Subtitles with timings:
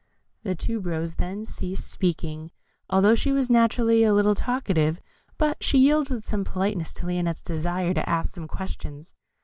[0.41, 2.49] The Tube rose then ceased speaking,
[2.89, 4.99] although she was naturally a little talkative,
[5.37, 9.13] but she yielded from politeness to Lionette's desire to ask some questions.